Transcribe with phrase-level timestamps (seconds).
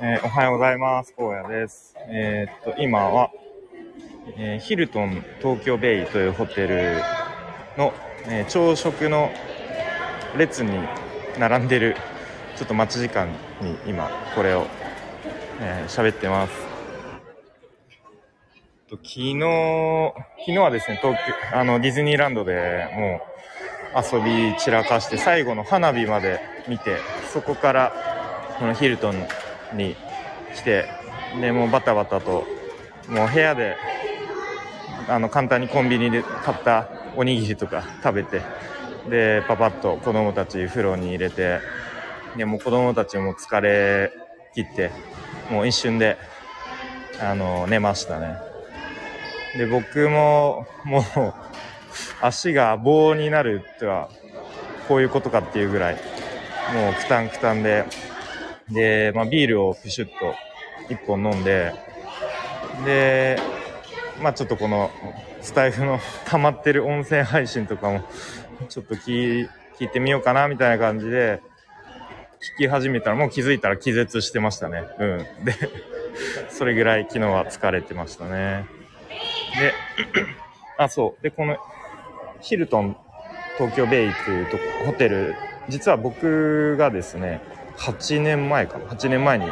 [0.00, 1.12] えーおはようございます。
[1.18, 1.96] 荒野です。
[2.08, 3.30] えーっと、今は、
[4.36, 7.02] えーヒルトン東京ベイというホテル
[7.76, 7.92] の、
[8.28, 9.30] え朝食の
[10.36, 10.78] 列に
[11.36, 11.96] 並んでる、
[12.56, 13.26] ちょっと待ち時間
[13.60, 14.66] に今、これを
[15.60, 16.52] え喋、ってます。
[18.88, 19.40] と昨日、
[20.38, 23.20] 昨日はですね、東京、あの、ディズニーランドでも
[24.00, 26.98] う遊び散らかして、最後の花火まで見て、
[27.32, 27.92] そこから、
[28.60, 29.26] このヒルトン
[29.72, 29.96] に
[30.54, 30.86] 来て、
[31.40, 32.44] で、もうバタバタと、
[33.08, 33.76] もう部屋で、
[35.08, 38.42] あの、簡単にコンビニで買ったおにぎりとか食べて、
[39.08, 41.60] で、パパッと子供たち風呂に入れて、
[42.36, 44.12] で、もう子供たちも疲れ
[44.54, 44.90] 切って、
[45.50, 46.18] もう一瞬で、
[47.20, 48.36] あの、寝ましたね。
[49.56, 51.04] で、僕も、もう、
[52.20, 54.08] 足が棒になるっては、
[54.86, 55.94] こういうことかっていうぐらい、
[56.74, 57.84] もうくたんくたんで、
[58.70, 60.34] で、まあ、ビールをプシュッと
[60.88, 61.72] 一本飲んで、
[62.84, 63.38] で、
[64.22, 64.90] まあちょっとこの
[65.40, 68.02] スタイフの 溜まってる音声配信とかも
[68.68, 69.48] ちょっと聞
[69.80, 71.40] いてみようかなみたいな感じで
[72.56, 74.84] 聞き始めたらもう気づいたら気絶してましたね。
[74.98, 75.18] うん。
[75.44, 75.54] で、
[76.50, 78.66] それぐらい昨日は疲れてましたね。
[79.58, 79.72] で、
[80.76, 81.22] あ、そう。
[81.22, 81.56] で、この
[82.40, 82.96] ヒルトン
[83.56, 85.34] 東京ベイっていうとホテル、
[85.68, 87.40] 実は僕がですね、
[87.78, 88.86] 8年前かな。
[88.86, 89.46] 8年前に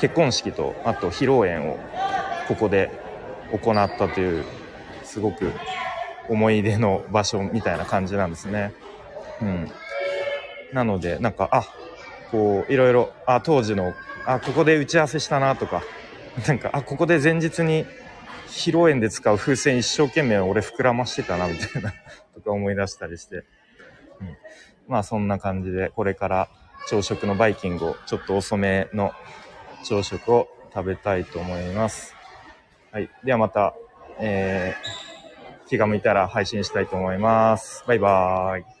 [0.00, 1.78] 結婚式と、あと披露宴を
[2.48, 2.90] ここで
[3.52, 4.44] 行ったという、
[5.02, 5.52] すごく
[6.28, 8.72] 思い出の場所みたいな感じなんですね。
[9.42, 9.70] うん。
[10.72, 11.64] なので、なんか、あ、
[12.30, 13.94] こう、いろいろ、あ、当時の、
[14.24, 15.82] あ、ここで打ち合わせしたなとか、
[16.46, 17.86] なんか、あ、ここで前日に
[18.46, 21.92] 披露宴で使う風船一生懸命俺膨らましてたな、みたいな、
[22.34, 23.36] とか思い出したりして。
[23.36, 23.44] うん。
[24.86, 26.48] まあ、そんな感じで、これから
[26.90, 29.12] 朝食のバイキングを、ちょっと遅めの
[29.84, 32.16] 朝食を食べたいと思います。
[32.90, 33.08] はい。
[33.22, 33.76] ではまた、
[34.18, 37.84] えー、気が向いたら配信したいと思います。
[37.86, 38.79] バイバーイ。